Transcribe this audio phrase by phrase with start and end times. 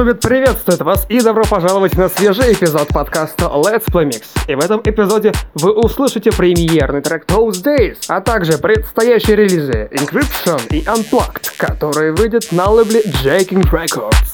[0.00, 4.22] Шубит приветствует вас и добро пожаловать на свежий эпизод подкаста Let's Play Mix.
[4.48, 10.68] И в этом эпизоде вы услышите премьерный трек Those Days, а также предстоящие релизы Encryption
[10.70, 14.29] и Unplugged, которые выйдут на лейбле Jaking Records.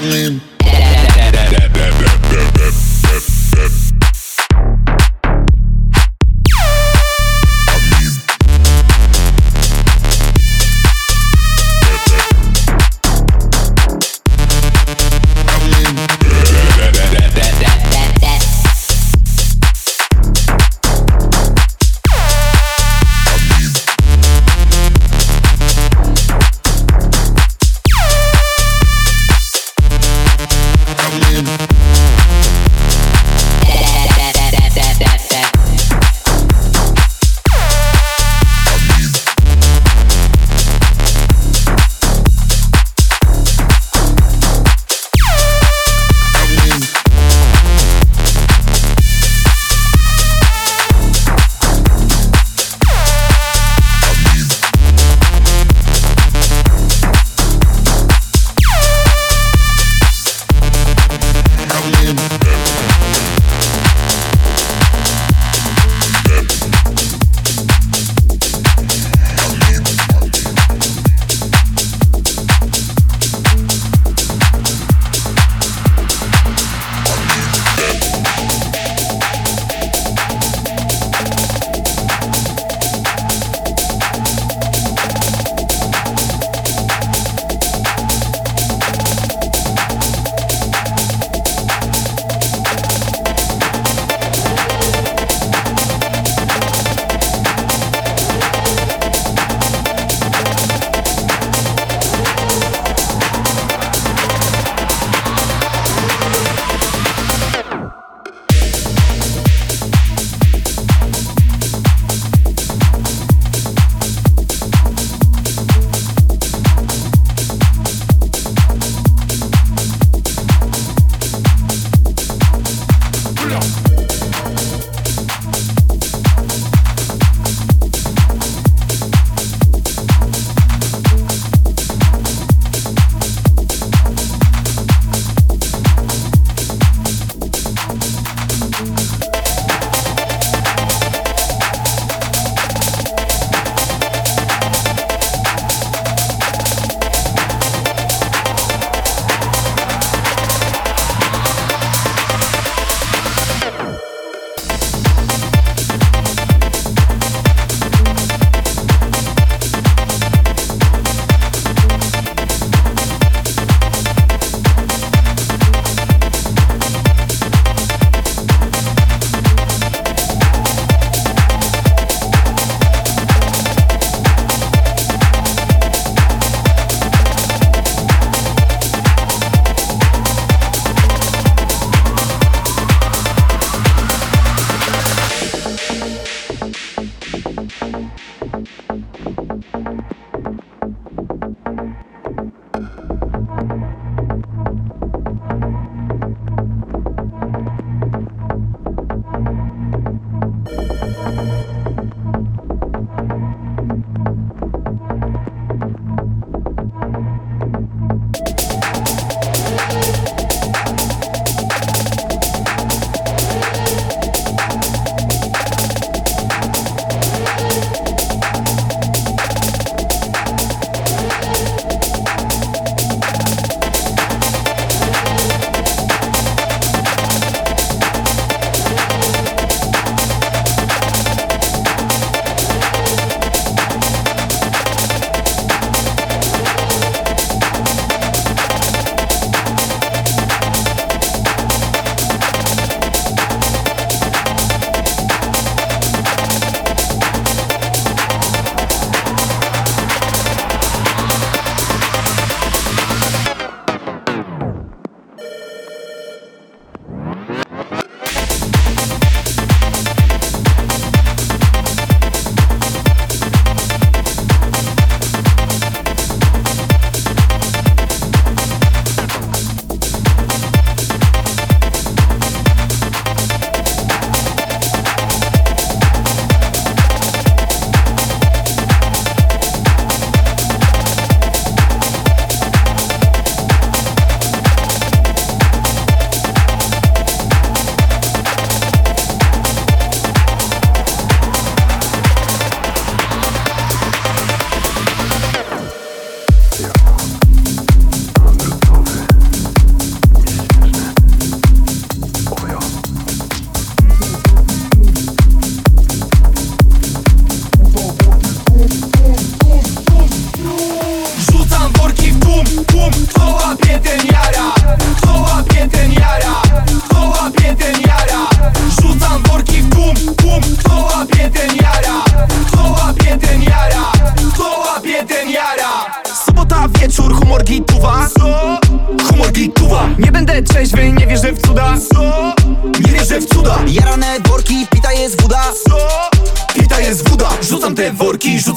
[0.00, 0.59] struggling.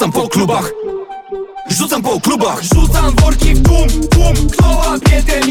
[0.04, 0.72] Rzucam po klubach.
[1.70, 2.62] Rzucam po klubach.
[2.64, 5.43] Rzucam worki w tłum, tłum Kto łapie ten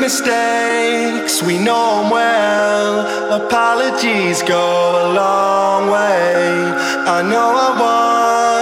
[0.00, 3.42] mistakes, we know them well.
[3.44, 4.66] Apologies go
[5.04, 6.54] a long way.
[7.16, 8.59] I know I want.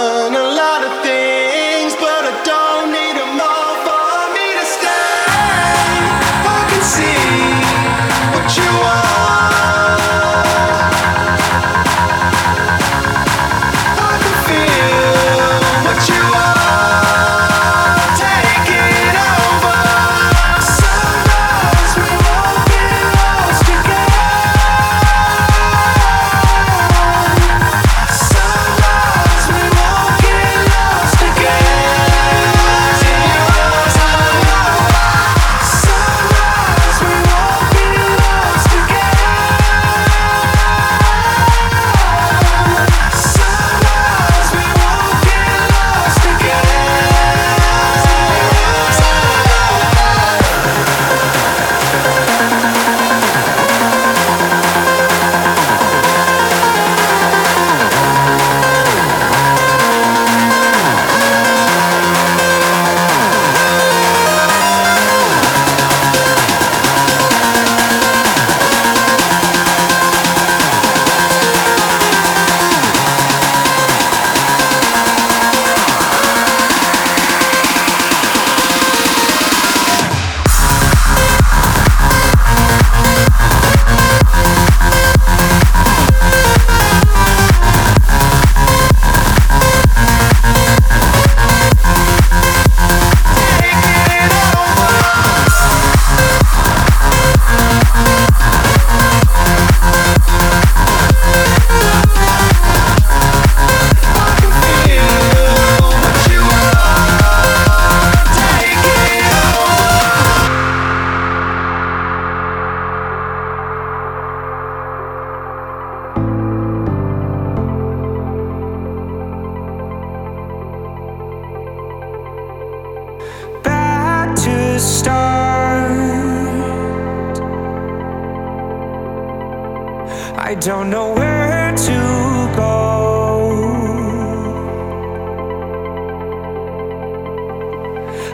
[130.59, 133.61] don't know where to go.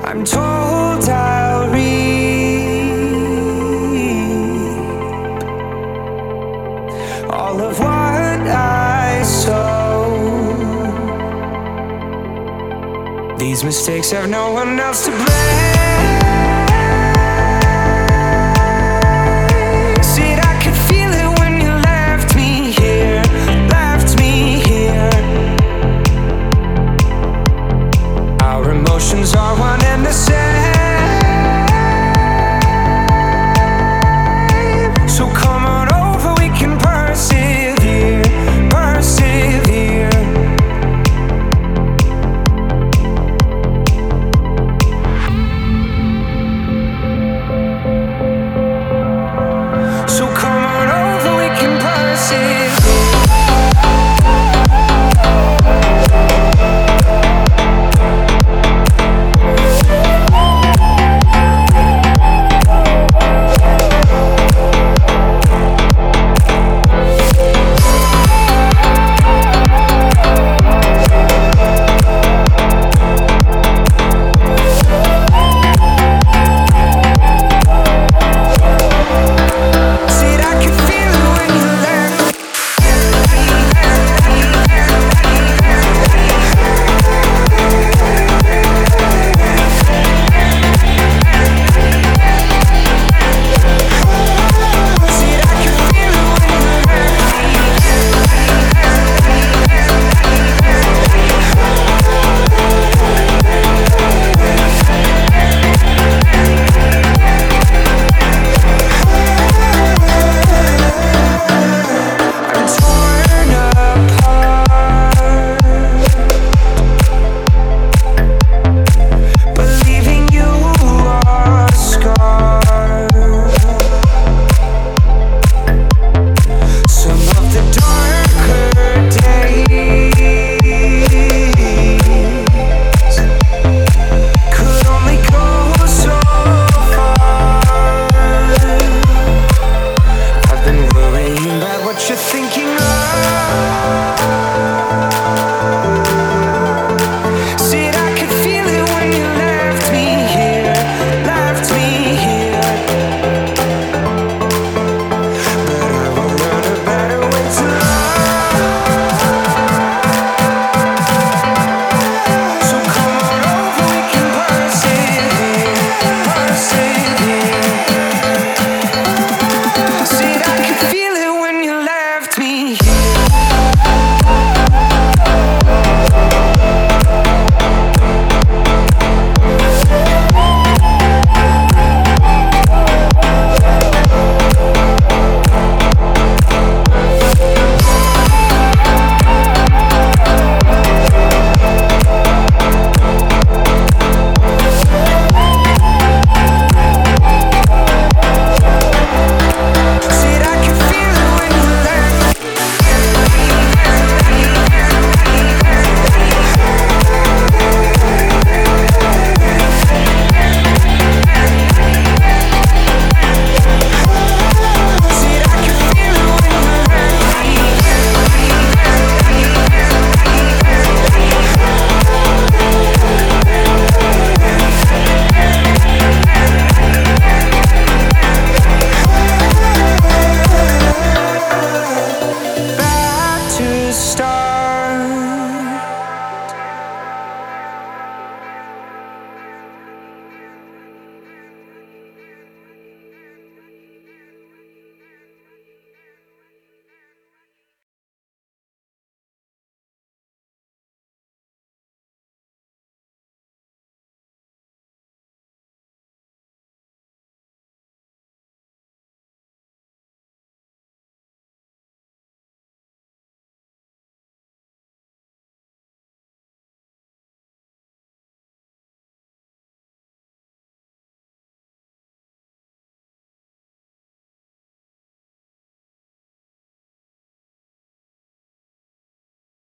[0.04, 2.90] I'm told I'll reap
[7.30, 10.08] all of what I sow.
[13.38, 15.25] These mistakes have no one else to blame.